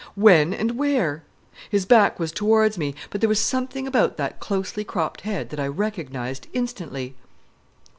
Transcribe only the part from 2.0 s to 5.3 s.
was towards me, but there was something about that closely cropped